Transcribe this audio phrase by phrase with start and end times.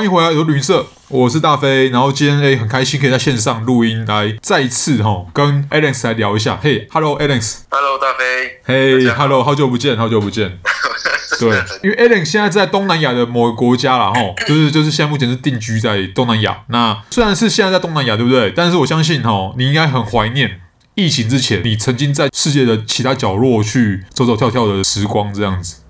[0.00, 1.90] 欢迎回来，有旅社，我是大飞。
[1.90, 6.58] 然后今天诶很开心可以在线上录音，来再一次哈跟 Alex 来聊一下。
[6.62, 10.58] 嘿，Hello Alex，Hello 大飞，嘿，Hello，好久不见，好久不见。
[11.38, 11.50] 对，
[11.82, 16.62] 因为 Alex 现在在东南亚的某个国家啦，哈，就是就是现在目前是定居在东南亚。
[16.68, 18.50] 那虽然是现在在东南亚，对不对？
[18.56, 20.62] 但是我相信哈，你应该很怀念
[20.94, 25.82] 疫情之前你曾经在世界的其他角落去走走跳跳的时光，这样子。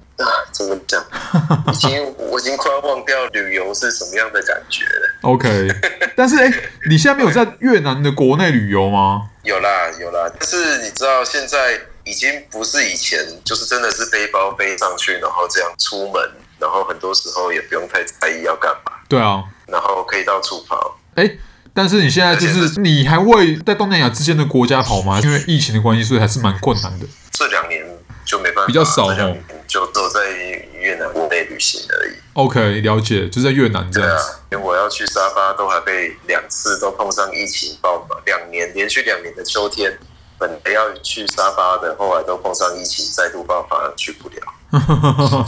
[0.60, 1.02] 啊，怎么讲？
[1.72, 5.18] 已经， 我已经快要忘掉旅游是什么样的感觉了。
[5.22, 5.68] OK，
[6.16, 6.52] 但是哎，
[6.88, 9.30] 你现在没有在越南的国内旅游吗？
[9.42, 10.30] 有啦，有啦。
[10.38, 16.22] 但是你知道，现在已经不是以前，就是真的是背包背上去，然后这样出门，
[16.58, 18.92] 然后很多时候也不用太在意要干嘛。
[19.08, 20.98] 对啊，然后可以到处跑。
[21.14, 21.30] 哎，
[21.74, 25.20] 但是你现在就是你还会在东南亚之间的国家跑吗？
[25.22, 27.06] 因为疫情的关系，所以还是蛮困难的。
[27.32, 27.82] 这两年
[28.30, 29.36] 就没办法，比较少哦。
[29.66, 30.20] 就都在
[30.78, 32.12] 越南国内旅行而已。
[32.34, 34.24] OK，了解，就在越南这样子。
[34.24, 39.96] 对啊，因为我要去沙巴，都还被两次都碰上疫情爆发，两年连续两年的秋天，
[40.38, 44.36] 本来要去沙巴的，后来都碰上疫情，再度爆发，去不了。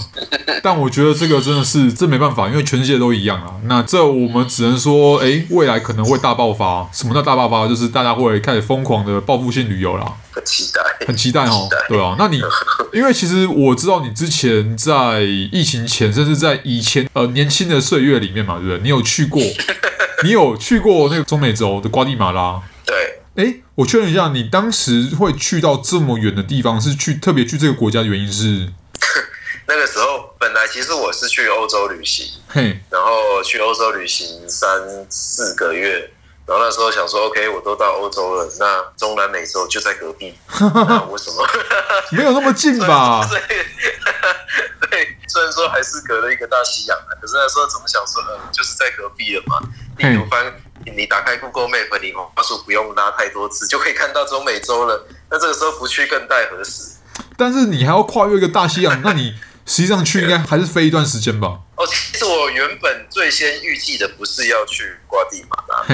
[0.62, 3.54] 但我觉得这个真的是这没办法，因为全世界都一样啊。
[3.64, 6.88] 那这我们只能说，哎，未来可能会大爆发。
[6.92, 7.66] 什么叫大爆发？
[7.68, 10.12] 就是大家会开始疯狂的报复性旅游啦。
[10.44, 11.68] 很期待，很期待哦。
[11.88, 12.40] 对啊，那你
[12.92, 18.78] 因为其实我知道你之前在疫情前，甚至在以前呃年轻的岁月里面嘛，对不对？
[18.82, 19.40] 你有去过，
[20.24, 22.60] 你有去过那个中美洲的瓜地马拉。
[22.84, 23.20] 对。
[23.34, 28.68] 哎，我确认一下，你当时会去到这么远的地方，是去特别去这个国家的原因是？
[29.68, 34.68] 那个时候本来其实我是去欧洲旅行，嘿，然后去欧洲旅行三
[35.08, 36.10] 四个月，
[36.44, 41.46] 然后那时候想说，OK，我都到欧洲了，那中南美洲就在隔壁， 那为什么
[42.10, 43.24] 没有那么近吧？
[43.30, 43.38] 对，
[44.90, 48.42] 对，虽然说还是隔了一个大西洋，可是那时候怎么想说呢？
[48.52, 49.60] 就是在隔壁了嘛。
[49.98, 50.52] 你有翻，
[50.84, 55.06] 你打开 Google Map，你滑鼠不用拉太多次就可以看到中美洲了。
[55.30, 56.96] 那这个时候不去更待何时？
[57.38, 59.34] 但是你还要跨越一个大西洋，那你。
[59.64, 61.56] 实际上去应该还是飞一段时间吧。
[61.76, 65.84] 哦，其实我原本最先预计的不是要去瓜地马拉。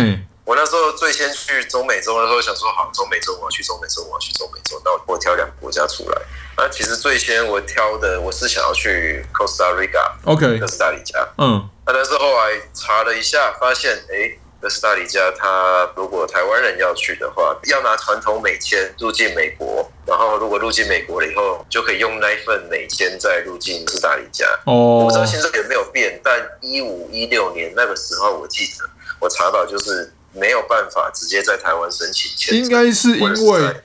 [0.49, 6.23] 嘿，我那时候最先去中美洲的时候，想说好，中美洲我要去中美洲，我要去中美洲，那我挑两个国家出来。
[6.57, 11.19] 那其实最先我挑的，我是想要去 Costa Rica，OK，哥斯达黎加。
[11.37, 14.15] 嗯，那但是后来查了一下，发现哎。
[14.17, 24.45] 诶哥斯达黎加，它如果台湾人要去的话，要拿传统美签入境美国，然后如果入境美国了以后，就可以用那一份美签再入境哥斯达黎加。
[24.67, 33.77] 哦，我不知道现在有没有变，但一五一六年那个时候，我记得我查到就是没有办法直接在台湾申请签证，应该是因为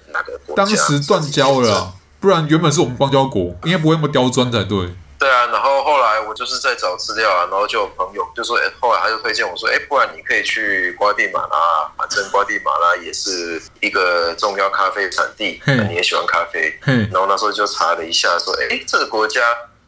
[0.56, 4.90] 当时断交了，不然原本是我们邦交国，应该不会那么刁钻才对。
[5.19, 19.40] 对啊，然后后来我就是在找资料啊，然后就有朋友就说，哎，后来他就推荐我说，哎，不然你可以去瓜地马拉，反正瓜地马拉也是一个重要咖啡产地，你也喜欢咖啡，然后那时候就查了一下，说，哎，这个国家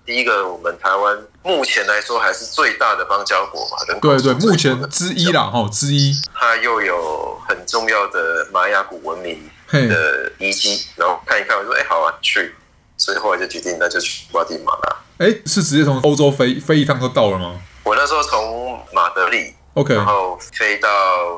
[0.05, 12.55] 第一个我们台湾目前来说还是最大的邦交国嘛，人口对对，目前之一啦，哈，之一，它又有很重要的玛雅古文明的遗迹，然后看一看，我说，哎，好啊，去，
[12.97, 14.97] 所以后来就决定那就去瓜地马拉。
[15.19, 17.59] 哎，是直接从欧洲飞飞一趟就到了吗？
[17.83, 20.89] 我那时候从马德里，OK，然后飞到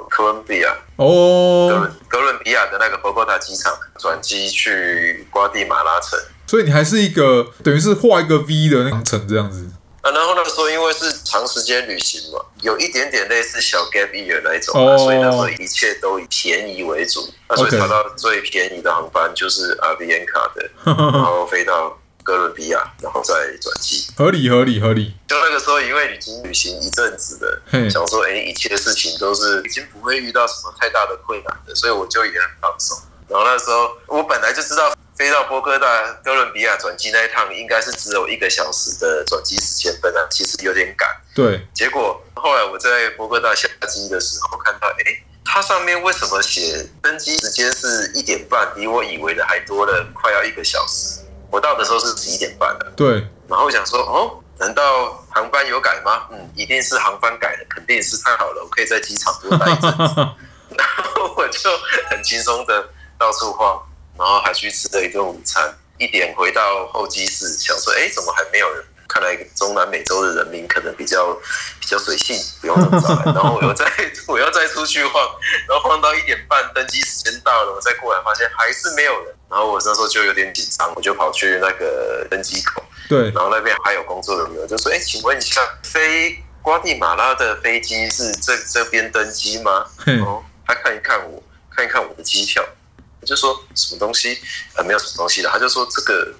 [0.10, 6.18] 哥伦比亚，哦，哥伦比亚的那个波哥塔机场转机去瓜地马拉城。
[6.48, 9.70] 所以你还是一个等于是画一个 V 的那程这样子。
[10.08, 14.98] 啊，然后那时候因为是长时间旅行嘛，有一点点类似小 gap year 那一种，oh.
[14.98, 17.28] 所以那时候一切都以便宜为主。
[17.50, 21.98] 那所以查到最便宜的航班就是阿比安卡的， 然后飞到。
[22.28, 25.14] 哥伦比亚，然后再转机，合理合理合理。
[25.30, 32.98] 就那个时候，因为已经旅行一阵子了，想说，哎，一切的事情都是已经不会遇到什么太大的困难的，所以我就也很放松。
[33.30, 41.10] 然后那时候，我本来就知道飞到波哥大哥伦比亚转机那一趟应该是只有一个小时的转机时间，本来其实有点赶。
[41.36, 41.66] 对。
[41.74, 51.20] 结果后来我在波哥大下机的时候，看到，哎，它上面为什么写登机时间是一点半，比我以为的还多了，快要一个小时。
[51.50, 53.26] 我到的时候是十一点半了，对。
[53.48, 56.28] 然后我想说，哦，难道航班有改吗？
[56.32, 60.16] 嗯，一定是航班改了，肯定是太好了，我可以在机场多待一阵子。
[60.78, 61.70] 然后我就
[62.10, 63.82] 很轻松的到处晃，
[64.18, 65.74] 然后还去吃了一顿午餐。
[65.98, 68.84] 一点回到候机室，想说，哎，怎么还没有人？
[69.08, 71.34] 看来中南美洲的人民可能比较
[71.80, 73.24] 比较随性，不用那么早来。
[73.34, 73.86] 然后我又再
[74.28, 75.24] 我又再出去晃，
[75.68, 79.34] 然后晃到一点半，登机时间到了，我再过来发现还是没有人。
[79.50, 89.86] 然后我那时候就有点紧张，我就跑去那个登机口，对，然后那边还有工作人员，就说：“哎，请问一下，飞瓜地马拉的飞机是这这边登机吗？
[90.26, 91.42] 哦，他看一看我，
[91.74, 92.87] 看一看我的机票，我
[93.28, 94.40] 就说什么东西？
[94.76, 95.50] 呃，没有什么东西的。
[95.50, 96.34] 他就说这个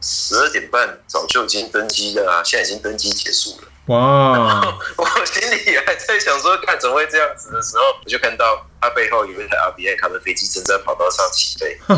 [0.00, 3.68] 十二点半早就已经登机了啊，现在已经登机结束了。
[3.86, 4.62] 哇！
[4.96, 11.78] 我心里还在想说，看怎么会这样子的时候，我就看到他背后有一台阿比安卡的飞机正在跑道上起飞。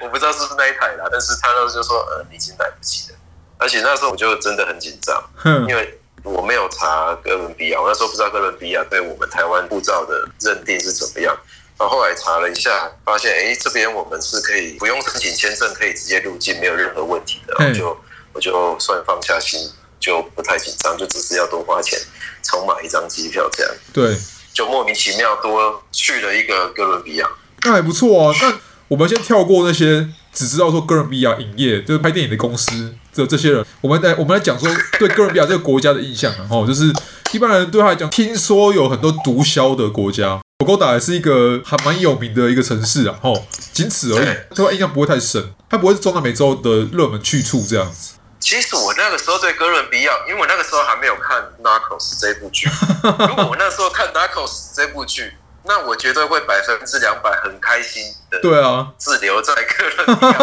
[0.00, 3.18] 我不知道是不是那一台啦，但是他那时候就说，呃，已经来不及了。
[3.58, 5.22] 而且那时候我就真的很紧张，
[5.68, 11.36] 因为我没有查哥伦比亚，我那时候不知道哥伦比亚对我们台湾护照的认定是怎么样。
[11.80, 17.74] 然后后来查了一下，发现哎，这边我们是可以不用申请签证，可以直接入境，没有任何问题的。
[17.74, 17.96] 就
[18.34, 19.58] 我就算放下心。
[20.00, 21.98] 就不太紧张，就只是要多花钱
[22.42, 23.70] 重买一张机票这样。
[23.92, 24.16] 对，
[24.50, 27.28] 就莫名其妙多去了一个哥伦比亚，
[27.64, 28.34] 那还不错啊。
[28.40, 34.66] 那我们先跳过那些只知道说哥伦比亚影业就是拍电影的公司这这些人，我们来我们来讲说
[34.98, 36.90] 对哥伦比亚这个国家的印象，然后就是
[37.32, 48.14] 一般人对他来讲，听说有很多毒枭的国家，波哥大也是一个还蛮有名的一个城市啊，吼，仅此而已，对他印象不会太深，它不会是中南美洲的热门去处这样子。
[48.38, 52.68] 其实我那个时候对哥伦比亚，因为我那个时候还没有看《Narcos》这部剧。
[53.28, 55.32] 如果我那时候看《Narcos》这部剧，
[55.64, 58.40] 那我绝对会百分之两百很开心的。
[58.40, 60.38] 对啊，滞留在哥伦比亚。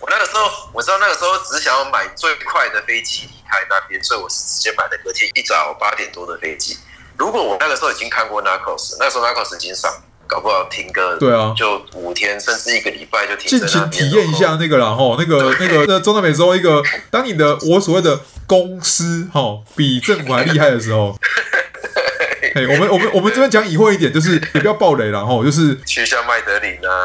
[0.00, 6.76] 我那个时候我知道那个时候只想要买最快的飞机离开那边，所以我是直接买的隔天一早八点多的飞机。
[7.20, 9.92] 如果我那个时候已经看过《Narcos》，那个时候《Narcos》已经上。
[10.30, 13.48] 搞不好停个对啊，就五天甚至一个礼拜就停。
[13.48, 16.80] 尽情体验一下那个啦吼，那个那个那中南美洲一个，
[17.10, 21.18] 当你的我所谓的公司哈比政府还厉害的时候，
[22.54, 27.04] 哎，我们我们我们这边讲隐晦一点，就是也不要暴雷然后，就是去一下麦德林啊，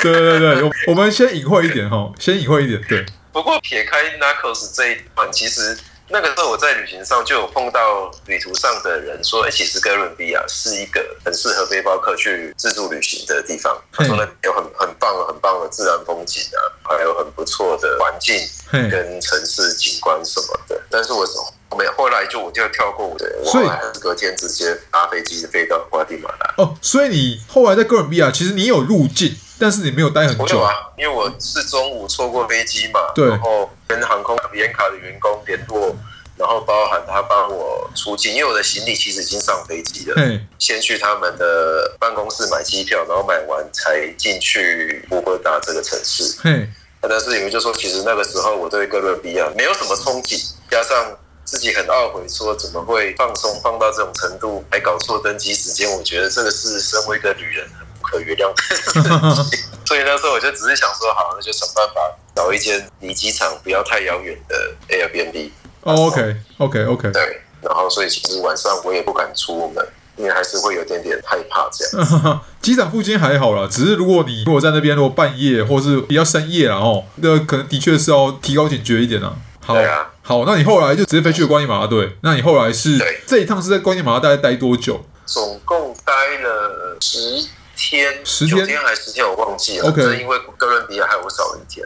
[0.00, 3.04] 对对对，我我们先隐晦一点哈，先隐晦一点，对。
[3.32, 5.76] 不过撇开 Narcos 这一段，其实。
[6.08, 13.74] 那个时候我在旅行上就有碰到旅途上的人说，哎，其实哥伦比亚是一个很适合背包客去自助旅行的地方。
[13.90, 18.38] 他说那有很很棒很棒的自然风景啊，还有很不错的环境
[18.70, 20.80] 跟城市景观什么的。
[20.90, 21.26] 但是我
[21.70, 26.54] 后面后来就我就跳过我的，我后来还是隔天直接搭飞机飞到瓜地马拉。
[26.58, 33.70] 哦，所以你后来在哥伦比亚其实你有入境，但是你没有待很久啊，因为我是中午错过飞机嘛，对，然后。
[33.86, 35.94] 跟航空比安卡的员工联络，
[36.36, 40.14] 然后包含他帮我出境，因为我的行李其实已经上飞机了。
[40.16, 46.36] 嗯，先去他们的办公室买机票，然后买完才进去波哥大这个城市。
[46.44, 46.68] 嗯，
[47.00, 55.90] 但是你们就说，其实那个时候我对哥伦比亚没有什么憧憬，加上自己很懊悔，说怎么会放松放到这种程度，还搞错登机时间。
[55.90, 59.60] 我觉得这个是身为一个旅人很不可原谅的事情。
[59.86, 62.00] 所以那时候我就只是想说，好，那就想办法
[62.34, 64.56] 找一间离机场不要太遥远的
[64.88, 65.50] Airbnb。
[65.82, 67.12] Oh, OK，OK，OK。
[67.12, 69.86] 对，然后所以其实晚上我也不敢出门，
[70.16, 72.40] 因为还是会有点点害怕这样。
[72.60, 79.36] 机场附近还好啦，只是如果你如果在那边，如果半夜或是比较深夜然后那可能的确是要提高警觉一点啊。
[79.60, 82.16] 好啊，好，那你后来就直接飞去了瓜地马拉，队？
[82.22, 85.04] 那你后来是这一趟是在瓜地马拉大概待多久？
[85.26, 86.12] 总共待
[86.42, 87.48] 了十。
[87.76, 89.88] 天十天，天还是十天，我忘记了。
[89.88, 91.84] OK，因为哥伦比亚还有我少了一天。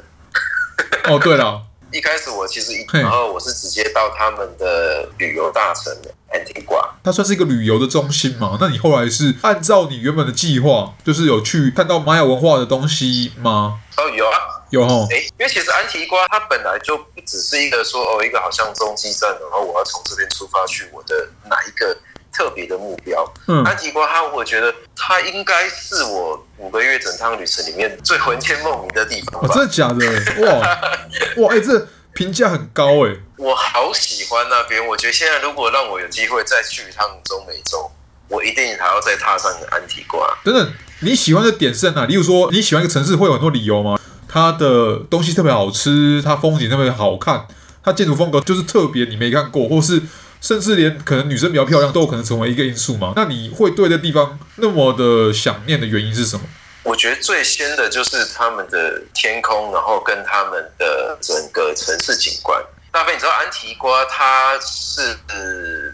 [1.11, 5.93] 哦，对了，一开始我其实一，然后我是直接到他们的旅游大城
[6.33, 8.59] 安提瓜，它算是一个旅游的中心嘛？
[8.61, 13.81] 那你后来是按照你原本的计划，就是有去看到玛雅文化的东西吗？
[13.97, 14.39] 哦，有啊，
[14.71, 15.09] 有哦。
[15.11, 21.97] 哎，因为其实安提瓜它本来就不只是一个说哦，一个好像中继站，然后我要从这边出发去我的哪一个。
[22.39, 29.49] 特别的目标，嗯，安提瓜，它我觉得它应该是我五个月整趟旅程里面最魂牵梦萦的地方吧？
[29.51, 30.07] 哦，真的假的？
[30.47, 30.59] 哇
[31.43, 33.17] 哇，哎、欸，这评价很高哎！
[33.39, 37.91] 我好喜欢那边，我觉得现在如果让我有机会再去一趟中美洲，
[38.29, 40.39] 我一定还要再踏上安提瓜。
[40.45, 42.07] 等等，你喜欢的点是在哪？
[42.07, 43.99] 例如说，你喜欢一个城市会有很多理由吗？
[44.29, 47.49] 它的东西特别好吃，它风景特别好看，
[47.83, 50.01] 它建筑风格就是特别你没看过，或是。
[50.41, 53.13] 甚至连可能女生比较漂亮都有可能成为一个因素嘛？
[53.17, 56.43] 那你会对这地方那么的想念的原因是什么？
[56.85, 62.63] 我觉得最先的就是他们的天空，然后跟他们的整个城市景观。
[62.91, 65.15] 大飞，你知道安提瓜它是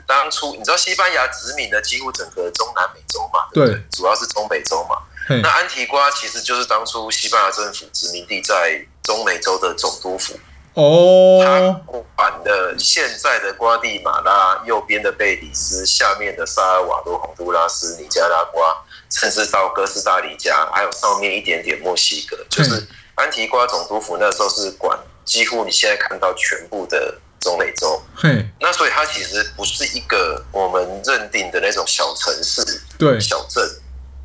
[0.06, 3.48] 当初你知道西班牙殖民的几乎整个中南美洲嘛？
[3.52, 4.96] 对，对，主要是中美洲嘛。
[5.42, 10.38] 那安提瓜其实就是当初西班牙政府殖民地在中美洲的总督府。
[10.74, 11.72] 哦，它
[12.16, 18.76] 管的现在的瓜地马拉，右边的贝里斯，下面的萨尔瓦多、洪都拉斯、尼加拉瓜，
[19.08, 28.02] 甚至到哥斯达黎加，还有上面一点点墨西哥，就是安提瓜总督府那时候是管几乎你现在看到全部的中美洲。
[28.16, 32.64] 嘿，那所以它其实不是一个我们认定的那种小城市，
[32.98, 33.64] 对，小镇，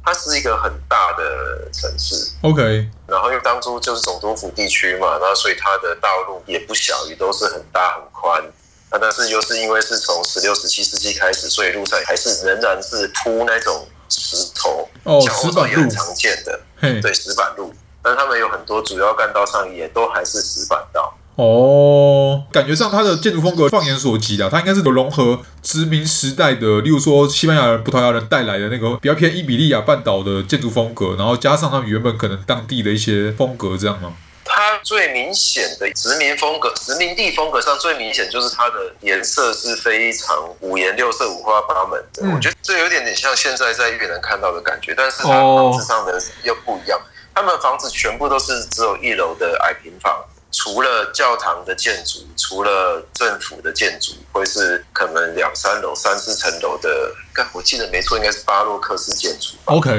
[0.10, 2.16] 它是一个很大的城市。
[2.42, 8.44] OK，然后因为当初就是总督府地区嘛，那所以它的道路也不小于都是很大很宽。
[8.90, 17.72] 那但是又是因为是从十六、十七世纪开始，所以路上还是仍然是铺那种石头，哦，像欧洲也很常见的，嘿，对，石板路。
[18.02, 21.16] 但他们有很多主要干道上也都还是石板道。
[21.40, 34.12] 哦，感觉上它的建筑风格，放眼所及的，它应该是有融合殖民时代的，例如说西班牙人、葡萄牙人带来的那个比较偏伊比利亚半岛的建筑风格，然后加上他们原本可能当地的一些风格，这样吗？
[34.44, 42.26] 它最明显的殖民风格，殖民地风格上最明显就是它的颜色是非常五颜六色、五花八门的。
[42.26, 47.00] 嗯、我觉得这有点点像现在在越南看到的感觉，但是它房子上的又不一样。
[47.00, 47.04] 哦、
[47.34, 50.14] 他们房子全部都是只有一楼的矮平房，
[50.52, 57.12] 除了教堂的建筑，除了政府的建筑，会是可能两三楼、三四层楼的。
[57.54, 59.56] 我记得没错，应该是巴洛克式建筑。
[59.66, 59.90] OK，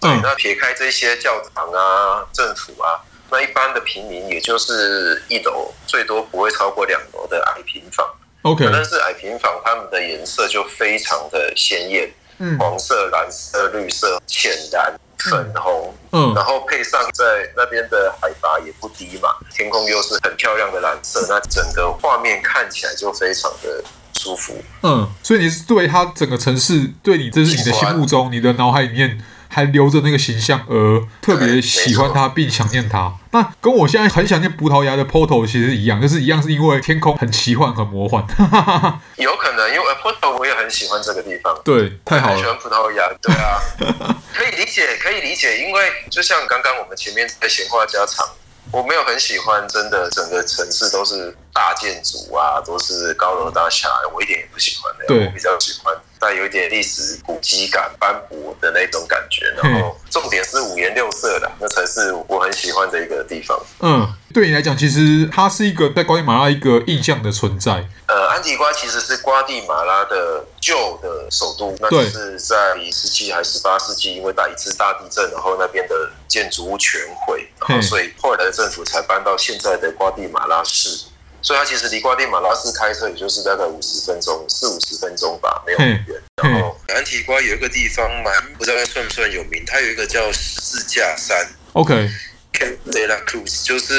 [0.00, 3.02] 对，嗯、那撇开这些教堂啊、政府啊。
[3.28, 8.08] 那一般的平民也就是一楼，最多不会超过两楼的矮平房。
[8.42, 17.24] OK，但是矮平房它们的颜色就非常的鲜艳，嗯，黄色、蓝色、绿色、浅蓝、粉红，嗯，然后配上在
[17.56, 23.82] 那边的海拔也不低嘛，天空又是很漂亮的蓝色，那整个画面看起来就非常的
[24.12, 24.54] 舒服。
[24.82, 29.20] 嗯，所以你是对它整个城市，对你这是你的心目中，你的脑海里面。
[29.48, 33.12] 还留着那个形象，而特别喜欢它并想念它。
[33.32, 38.24] 那跟我现在很想念葡萄牙的 Porto 其实一样，就是一样是因为天空很奇幻、很魔幻。
[39.16, 41.58] 有可能，因为 Porto 我也很喜欢这个地方。
[41.64, 42.36] 对，太好了。
[42.36, 43.60] 喜欢葡萄牙，对啊，
[44.34, 45.58] 可以理解，可以理解。
[45.58, 48.26] 因为就像刚刚我们前面在闲话家常，
[48.70, 55.08] 我没有很喜欢，真的整个城市都是大建筑啊，都是高楼大厦，我一点也不喜欢那样。
[55.08, 55.94] 对，我比较喜欢。
[56.18, 63.58] 带有一点历史古迹感、斑驳的那种感觉，然后重点是五颜六色的，那才是我很喜欢的一个地方。
[63.80, 67.86] 嗯，对你来讲，其实它是一个在瓜地马拉一个印象的存在。
[68.08, 81.06] 呃，安提瓜其实是瓜地马拉的旧的首都，那是在十七还是十八世纪，因为打一次大地震，然后那边的建筑物全毁，然后所以后来的政府才搬到现在的瓜地马拉市。
[81.42, 86.22] 所以它其实离瓜地马拉市开车也就是大概五十分钟，四五十分钟吧，没有很远。
[86.42, 91.46] 然后南提瓜有一个地方蛮不知道算不算有名，它有一个叫十字架山。
[91.72, 93.94] OK，Camp de la Cruz，就是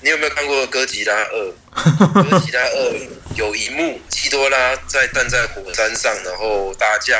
[0.00, 1.52] 你有没有看过哥吉拉二？
[2.22, 7.14] 哥吉拉二有一幕，基多拉在站在火山上，然后大叫，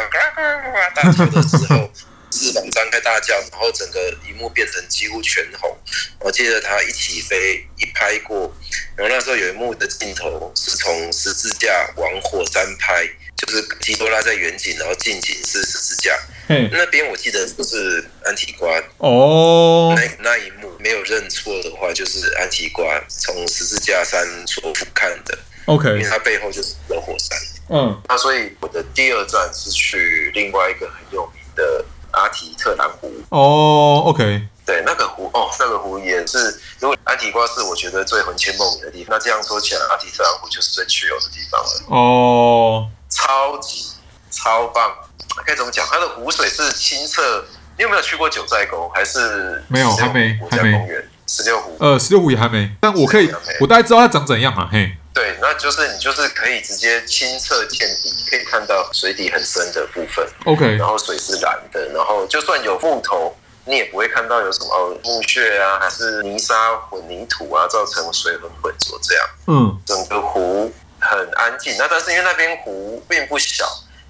[0.94, 1.90] 大叫的时候。
[2.36, 5.74] 翅膀张开大叫，然后整个荧幕变成几乎全红。
[6.20, 8.54] 我记得他一起飞，一拍过，
[8.94, 16.14] 然后那时候有一幕的镜头是从十字架往火山拍，就是基多拉在远景，然后近景是十字架。
[16.48, 19.94] 嗯，那边我记得就是安提瓜哦。
[19.96, 25.38] 那那一幕没有认错的话，就是安提瓜从十字架山所俯瞰的。
[25.64, 27.38] OK，因为它背后就是有火山。
[27.68, 31.84] 嗯，那所以我的第二站是去另外一个很有名的。
[32.16, 41.70] 阿提特兰湖哦、oh，OK，对，那个湖哦，那个湖也是，如果安提瓜是我觉得最魂牵梦萦的地方，那这样说起来，阿提特兰湖就是最去游的地方了。
[41.88, 42.90] 哦，oh.
[43.10, 43.92] 超级
[44.30, 44.90] 超棒，
[45.44, 45.86] 该怎么讲？
[45.86, 47.44] 它的湖水是清澈。
[47.78, 48.88] 你有没有去过九寨沟？
[48.94, 49.90] 还是没有？
[49.94, 50.88] 还没，还没。
[51.26, 53.30] 十六湖，呃，十六湖也还没，但我可以，
[53.60, 54.96] 我大概知道它长怎样啊，嘿。
[55.16, 60.28] 对，那就是你就是可以直接清澈见底，可以看到水底很深的部分。
[60.44, 69.26] OK，然后水是蓝的，然后就算有木头，你也不会看到有什么哦木屑啊，还是泥沙混凝土啊，造成水很浑浊这样。
[69.46, 70.70] 嗯，整个湖
[71.00, 71.74] 很安静。
[71.78, 73.64] 那但是因为那边湖并不小，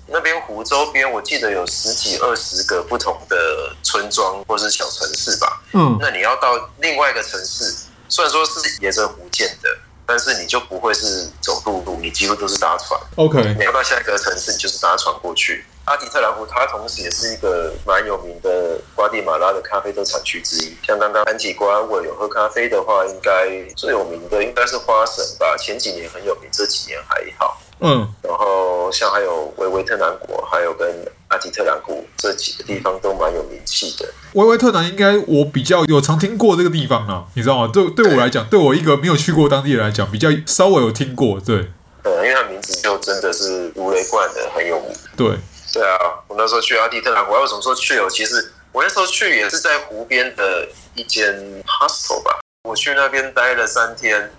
[0.08, 5.62] 那边湖周边我记得有十几二十个不同的村庄或是小城市吧。
[5.72, 7.72] 嗯，那你要到另外一个城市，
[8.08, 9.68] 虽然说是沿着湖建的。
[10.06, 12.98] 但是你就不会是走陆路，你几乎都是搭船。
[13.16, 15.64] OK，你要到下一个城市，你就是搭船过去。
[15.84, 20.76] 阿迪特兰湖，它同时也是一个蛮有名的瓜地马拉的咖啡豆产区之一。
[20.84, 25.56] 像刚刚安吉瓜，如果有喝咖啡的话，应该最有名的应该是花神吧？
[25.56, 27.60] 前几年很有名，这几年还好。
[27.80, 30.88] 嗯，然后像还有维维特南国，还有跟
[31.36, 34.08] 阿提特兰谷这几个地方都蛮有名气的。
[34.32, 37.70] 维维特南应该我比较有常听过这个地方啊，你知道吗？
[37.70, 41.38] 对，对我来讲，对我一个没有去过当地人来讲，比较稍微有听过。
[41.38, 41.56] 对，
[42.04, 44.88] 嗯，因为它名字就真的是如雷贯耳，很有名。
[45.14, 45.36] 对，
[45.74, 48.08] 对啊，我那时候去阿提特兰湖，我为什么说去哦？
[48.08, 51.34] 其实我那时候去也是在湖边的一间
[51.66, 54.30] hostel 吧，我去那边待了三天，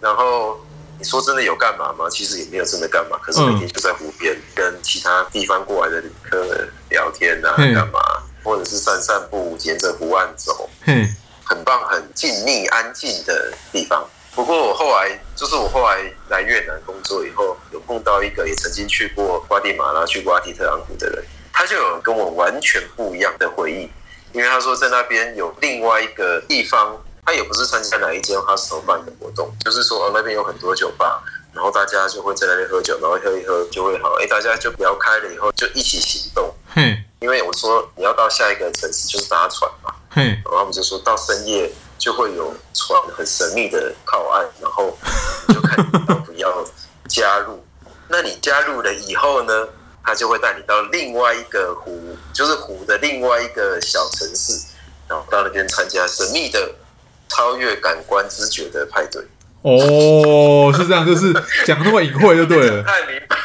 [0.00, 0.58] 然后。
[1.00, 2.06] 你说真的有干嘛吗？
[2.10, 8.00] 其实也没有真的干嘛，可是每天就在湖边跟其他地方过来的旅客聊天啊，干嘛，
[8.44, 10.68] 或者是散散步，沿着湖岸走，
[11.42, 14.06] 很棒，很静谧、安静的地方。
[14.34, 23.90] 不过我后来就是我后来来越南工作以后，有碰到一个也曾经去过瓜地马拉、去过阿提特朗普的人，他就有跟我完全不一样的回忆，
[24.32, 31.22] 因为他说在那边有另外一个地方，他也不是参加哪一间 hostel 办的活动，就是说哦那边有很多酒吧，
[31.52, 41.70] 然后大家就会在那边喝酒，然后喝一喝就会好，哎大家就聊开了以后就一起行动，嗯，因为我说你要到下一个城市就是搭船嘛，嗯，然后我们就说到深夜。
[42.00, 44.96] 就会有船很神秘的靠岸，然后
[45.52, 46.64] 就看你要不要
[47.06, 47.62] 加入。
[48.08, 49.68] 那你加入了以后呢，
[50.02, 54.58] 他就会带你到另外一个湖，就是湖的另外一个小城市，
[55.06, 56.74] 然后到那边参加神秘的、
[57.30, 59.22] 超越感官知觉的派对。
[59.62, 61.32] 哦，是这样，就是
[61.64, 62.82] 讲那么隐晦就对了。
[62.82, 63.36] 太明白，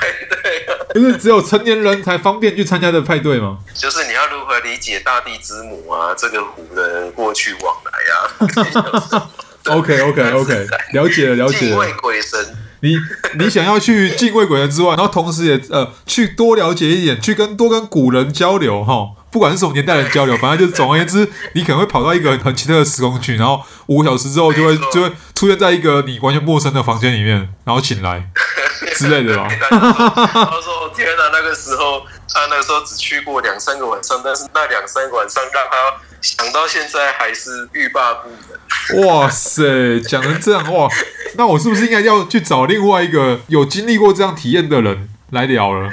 [0.42, 0.66] 对。
[0.94, 3.58] 就是只有成年人才方便去参加的派对吗？
[3.74, 9.30] 就是你要如何理解大地之母啊，这个湖的过去往来啊。
[9.66, 11.72] OK OK OK，了解了了解了。
[11.72, 12.40] 敬畏鬼神，
[12.80, 12.96] 你
[13.38, 19.10] 你想要去敬畏鬼神之外，然后同时也呃去多了解一点，去跟多跟古人交流哈。
[19.36, 28.30] 不管是什么年代的交流，反正就是总而言之，你可能会跑到一个很奇特的时空去，然后五个小时之后就会就会出现在一个你完全陌生的房间里面，然后醒来
[28.94, 29.50] 之类的吧。
[29.70, 40.88] 他说：“天哪，那个时候他那个时候只去过两三个晚上，但是那两三个晚上让他想到现在还是欲罢不能。”哇塞，讲成这样哇，
[41.36, 45.10] 那我是不是应该要去找另外一个有经历过这样体验的人？
[45.32, 45.90] 来聊了，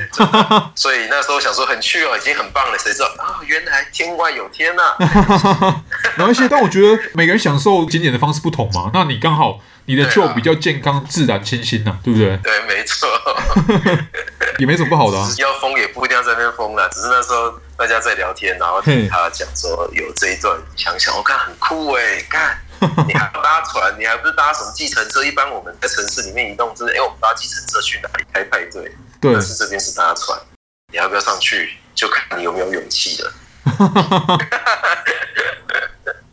[0.75, 2.79] 所以那时候想说很去哦，已经很棒了。
[2.79, 4.83] 谁知道啊，原来天外有天呐！
[6.17, 8.91] 没关系，但我觉得每个人享受景点的方式不同嘛。
[8.95, 12.37] 那你刚好你的就比较健康、自然、清新呐，对不对？
[12.43, 13.09] 对，没错，
[14.59, 15.17] 也没什么不好的。
[15.39, 22.57] 要疯也不一定要在那边疯了，只是那时候大家在聊天，然后听他讲说有这一段，想想我看很酷哎，看
[23.07, 25.25] 你还搭船，你还不是搭什么计程车？
[25.25, 28.91] 一般我们在城市里面移动，就是哎，我们搭计程车去哪里开派对？
[29.21, 30.39] 对，但是这边是搭船，
[30.91, 31.79] 你要不要上去？
[31.95, 33.33] 就看你有没有勇气了。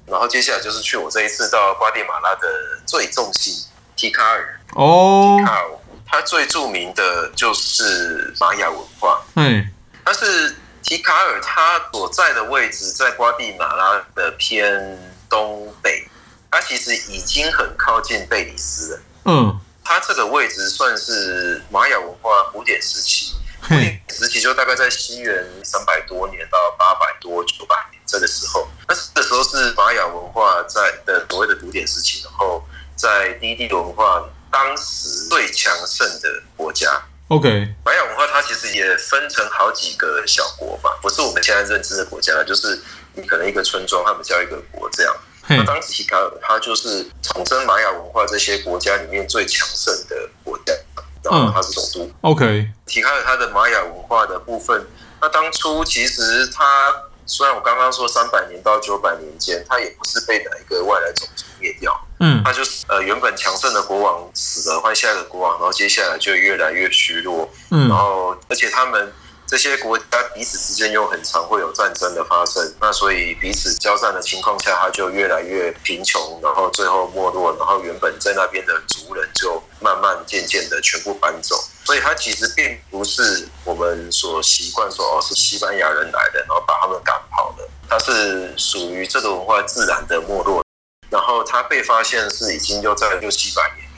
[0.07, 2.47] 然后接下来就是去我这一次到瓜地马拉的
[2.85, 3.53] 最重心
[3.95, 5.67] 提卡尔哦，提卡尔，
[6.07, 9.21] 它最著名的就是玛雅文化。
[9.35, 9.69] 嗯，
[10.03, 14.97] 但是提卡尔它所在的位置在瓜地马拉的偏
[15.29, 16.08] 东北，
[16.51, 18.99] 它其实已经很靠近贝里斯了。
[19.25, 19.59] 嗯。
[19.81, 32.63] 它这个位置算是玛雅文化古典时期，古典时期就大概在西元三百多年到八百多九百年这个时候，那这个时候是玛雅文化在的所谓的古典时期，然后
[32.95, 37.01] 在低地文化当时最强盛的国家。
[37.29, 42.79] OK，玛雅文化它其实也分成好几个小国吧，不是我们现在认知的国家，就是
[43.15, 45.15] 你可能一个村庄，他们叫一个国这样。
[45.49, 50.73] 那当时提卡尔，他就是统称玛雅文化这些国家里面最强盛的国家，
[51.23, 52.11] 然后它是首都。
[52.21, 54.87] OK，提卡尔他的玛雅文化的部分，
[55.21, 56.93] 那当初其实他
[57.25, 69.11] 虽然我刚刚说三百年到九百年间，他也不是被哪一个外来种族灭掉，嗯，他就是呃原本强盛的国王死了，换下一个国王，然后接下来就越来越虚弱，嗯，然后而且他们。
[69.49, 81.55] 这些国家彼此之间又很常会有战争的发生，那所以彼此交战的情况下，它就越来越贫穷，然后最后没落，然后原本在那边的族人就慢慢渐渐的全部搬走。
[81.83, 87.67] 所以它其实并不是我们所习惯说哦，是西班牙人来的，然后把他们赶跑的。
[87.89, 90.63] 它是属于这个文化自然的没落，
[91.09, 93.88] 然后它被发现是已经又在六七百年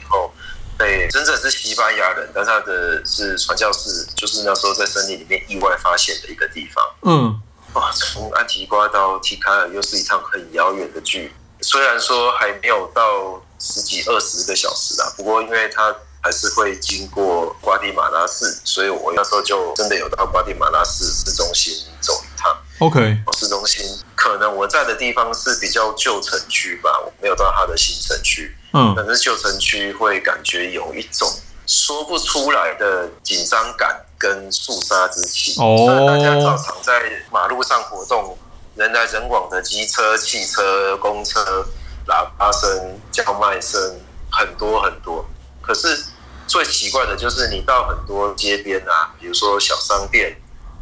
[0.82, 6.84] 对，真正是西班牙人，但他的是传教士，就是那时候在森林里面意外发现的一个地方。
[7.02, 7.40] 嗯，
[7.74, 22.56] 哇，从安提瓜到提卡尔又是一趟很遥远的距离，虽然说还没有到十几二十个小时啦，不过因为他还是会经过瓜地马拉市，所以我那时候就真的有到瓜地马拉市市中心走一趟。
[22.80, 28.52] OK，市中心可能我在的地方是比较旧城区吧，我没有到它的新城区。
[28.72, 31.30] 嗯，可是旧城区会感觉有一种
[31.66, 35.54] 说不出来的紧张感跟肃杀之气。
[35.60, 38.36] 哦，大家照常在马路上活动，
[38.74, 41.66] 人来人往的机车、汽车、公车，
[42.06, 45.24] 喇叭声、叫卖声很多很多。
[45.60, 46.04] 可是
[46.46, 50.36] 最奇怪的就是，你到很多街边啊，比如说小商店，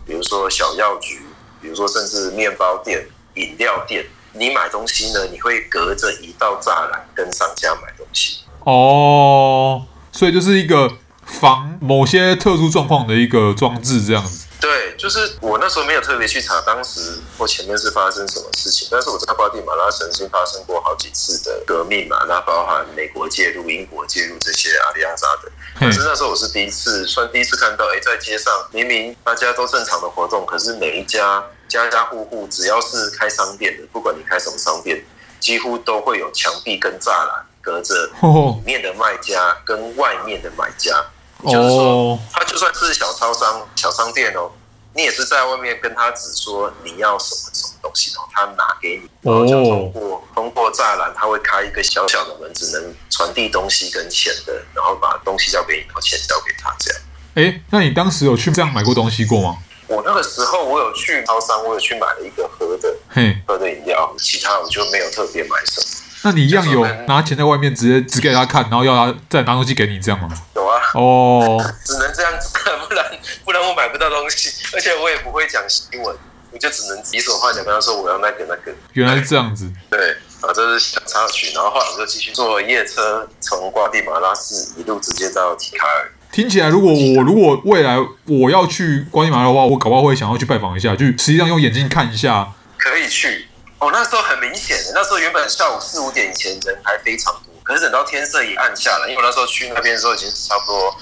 [0.06, 1.26] 比如说小药局，
[1.60, 4.06] 比如说甚至面包店、饮料店。
[4.32, 5.26] 你买东西呢？
[5.30, 8.38] 你会隔着一道栅栏跟商家买东西。
[8.64, 10.90] 哦，所以就是一个
[11.24, 14.46] 防某些特殊状况的一个装置这样子。
[14.60, 25.50] 对，就是我那时候没有特别去查当时或前面是发生什么事情，但是我知道巴地马拉曾经发生过好几次的革命嘛，那包含美国介入、英国介入这些阿里亚扎的。
[25.78, 35.02] 可是那时候我是第一次，算第一次看到，哎，在街上明明大家都正常的活动，可是每一家家家户户只要是开商店的，不管你开什么商店，
[35.38, 41.02] 几乎都会有墙壁跟栅栏隔着里面的卖家跟外面的买家。
[41.44, 44.50] 就是说，他就算是小超商、小商店哦，
[44.94, 57.00] 你也是在外面跟他只说你要什么什么东西然后，他拿给你，然后就通过通过栅栏，他会开一个小小的门，只能传递东西跟钱的，然后把东西交给你，然后钱交给他这样。
[57.36, 59.56] 哎，那你当时有去这样买过东西过吗？
[59.90, 65.86] 我那个时候我有去超商，我有去买了一个喝的，嘿，喝的饮料，其他我就没有特别买什么。
[66.22, 70.28] 那你一样有拿钱在外面直接指给他看，然后要他再拿东西给你这样吗？
[70.54, 70.80] 有啊。
[70.94, 72.50] 哦， 只能这样子，
[72.88, 73.04] 不然
[73.44, 76.16] 不然我买不到东西，而且我也不会讲新闻，
[76.52, 78.72] 我就只能比手画脚跟他说我要那个那个。
[78.92, 79.68] 原来是这样子。
[79.90, 86.12] 对，啊，这是小插曲，然后后来我就继续坐夜车从瓜地马拉市一路直接到提卡尔。
[86.32, 92.52] 听起来，如果我如果未来我要去观音马的话，我搞不好会想要去拜访一下，就实际上用眼睛看一下。
[92.78, 93.48] 可以去。
[93.78, 100.94] 哦，那时候很明显的，那时候原本下午四五点以前人还非常多，可是等到天色一暗下来，因为我那时候去那边的时候已经是差不多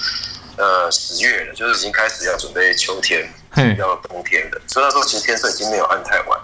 [0.56, 3.28] 呃十月了，就是已经开始要准备秋天，
[3.76, 6.40] 要冬天的，所以那时候其实天色已经没有暗太晚。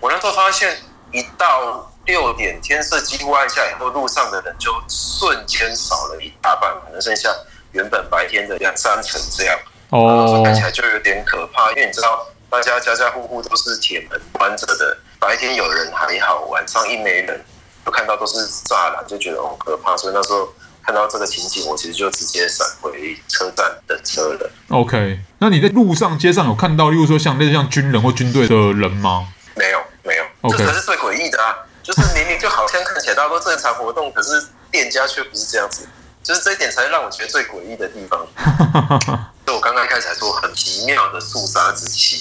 [0.00, 0.76] 我那时候发现，
[1.12, 7.28] 一到六点天色几乎暗下以后，路上的人就瞬间少了一大半，可能剩下
[7.76, 9.58] 原本白天的两三层这样。
[9.90, 14.96] 哦，看起来就有点可怕，因为你知道，大家家家户户都是铁门关着的。
[15.20, 17.40] 白天有人还好，晚上一没人，
[17.84, 19.96] 就看到都是栅栏，就觉得很可怕。
[19.96, 20.48] 所以那时候
[20.84, 24.50] 看到这个情景，我其实就直接闪回车站等车了。
[24.70, 29.28] OK，那你在路上街上有看到，例如说像类似像军人或军队的人吗？
[29.54, 30.24] 没有，没有。
[30.50, 31.56] 这才是最诡异的啊！
[31.82, 35.88] 就是明明就好像看起来大家都正常活动，可是店家却不是这样子。
[36.26, 38.26] 就是这一点才是让我觉得最诡异的地方。
[39.46, 42.20] 就我刚刚开始还说很奇妙的肃杀之气。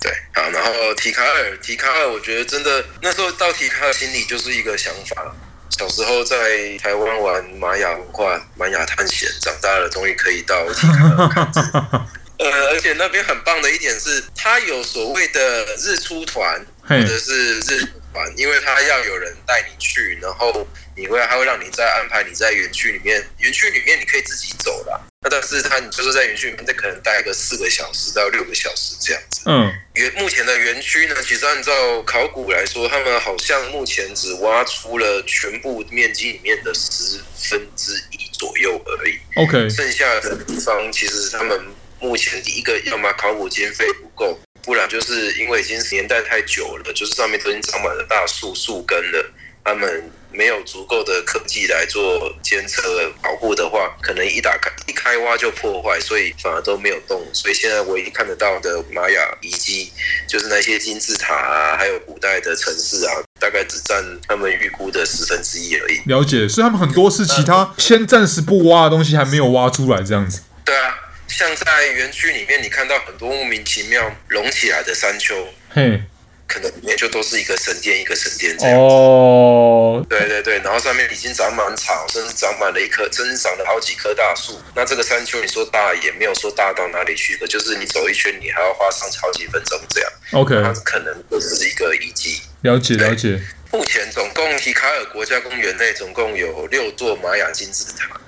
[0.00, 5.34] 对，好，然后提卡尔，提卡尔，我觉得真的那时候到提卡尔心里就是一个想法。
[5.68, 11.52] 小时候在台湾玩玛雅文化、玛雅探险，长大了终于可以到提卡尔看。
[12.38, 25.00] 呃，而且那边很棒的一点是，它有所谓的日出团或者是日团，因为他要有人带你去，然后你会他会让你再安排你在园区里面，园区里面你可以自己走啦。
[25.24, 29.42] 那但是他，你就是在园区里面，这可能待个四个小时到六个小时这样子。
[29.46, 39.18] 嗯，园目前的园区呢，其实按照考古来说，他们好像目前只挖出了全部面积里面的十分之一左右而已。
[39.36, 41.60] OK，剩下的地方其实他们
[42.00, 49.30] 目前第一个，要么考古经费不够，不然就是因为已经年代太久了，就是上面都已经长满了大树树根了，
[49.64, 50.10] 他们。
[50.34, 52.80] 没有足够的科技来做监测
[53.22, 57.22] 保护的话，可能一打开一开挖就破坏，所以反而都没有动。
[57.34, 59.92] 所以现在唯一看得到的玛雅遗迹，
[60.26, 66.00] 就是那些金字塔啊，还有古代的城市啊，大概只占他们预估的十分之一而已。
[66.06, 70.40] 了解，所以他们很多是其他先暂时不挖的东西还没有挖出来这样子。
[70.64, 70.94] 对啊，
[71.32, 75.48] 像在园区里面，你看到很多莫名其妙隆起来的山丘。
[75.70, 76.00] 嘿。
[76.44, 78.84] 可能里面就都是一个神殿，一个神殿这样子。
[78.84, 84.60] 哦，对对对，然后上面已经长满草，甚至长满了一棵，甚至长了好几棵大树。
[84.74, 90.12] 那这个山丘，你说大也没有说大到哪里去的，就是你走一圈，你还要花上好几分钟这样。
[90.32, 92.42] OK，它可能就是一个遗迹。
[92.60, 93.40] 了解了解。
[93.70, 98.20] 目前总共提卡尔国家公园内总共有六座玛雅金字塔。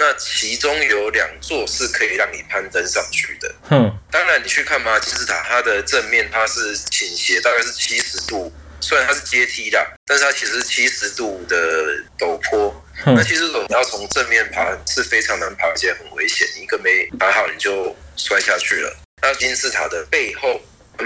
[0.00, 3.54] 那其中有两座是可以让你攀登上去的。
[3.68, 8.50] 嗯，当然你去看马金字塔，它的正面它是倾斜，大概是七十度。
[8.80, 11.56] 虽然它是阶梯的，但是它其实是七十度的
[12.18, 12.74] 陡坡。
[13.04, 18.96] 那其实你要从正面爬是非常难爬，而且很危险，一个没爬好你就摔下去了。
[19.20, 20.58] 那金字塔的背后，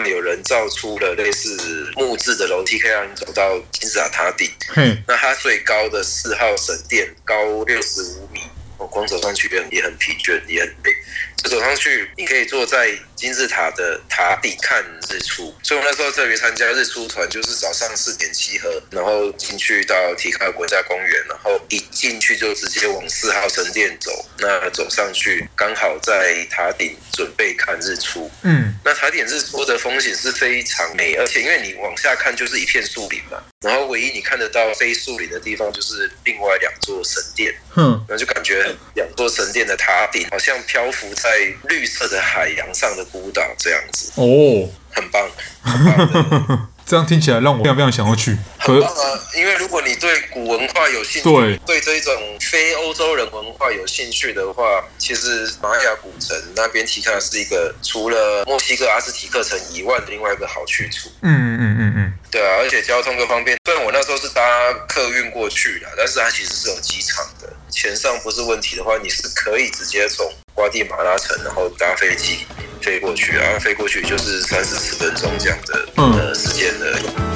[0.09, 4.49] 有人造出了类似木质的楼梯，可以让你走到金字塔塔顶。
[4.77, 8.41] 嗯，那它最高的四号神殿高六十五米。
[8.79, 10.93] 我光走上去也很也很疲倦，也很累。
[11.37, 28.31] 这走上去，你可以坐在金金字塔的塔底看日出，所以我那时候特别参加日出团，就是早上四点集合，然后进去到提卡国家公园，然后一进去就直接往四号神殿走，那走上去刚好在塔顶准备看日出。
[28.43, 37.55] 嗯，那塔顶日出的风景是非常美，而且因为你往下看就是一片树林嘛，然后唯一你看得到非树林的地方就是另外两座神殿。
[37.77, 41.31] 嗯，那就感觉两座神殿的塔顶好像漂浮在
[41.71, 44.13] 绿色的海洋上的孤岛这样子。
[44.17, 45.27] 哦，很棒。
[45.63, 48.37] 很棒 这样听起来让我非常非常想要去。
[48.59, 49.19] 很棒啊！
[49.35, 61.09] 因为如果你对古文化有兴趣，对对这一种非欧洲人文化有兴趣的话，其实玛雅古城那边提卡尔是一个除了墨西哥阿斯提克城以外的另外一个好去处。
[61.23, 62.04] 嗯嗯嗯嗯嗯，
[62.35, 64.43] 对啊，而且交通各方面，虽然我那时候是搭
[64.89, 72.45] 客运过去的，但是它其实是有机场的，钱上不是问题的话，你是可以直接从瓜地马拉城，然后搭飞机
[72.83, 77.34] 飞过去啊，飞过去就是三四十分钟这样的呃时间的。